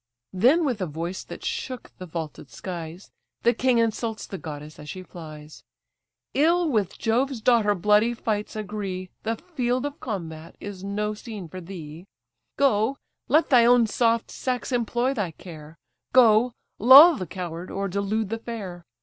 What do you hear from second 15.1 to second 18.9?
thy care, Go, lull the coward, or delude the fair.